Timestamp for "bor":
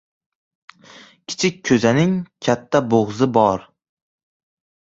3.37-3.69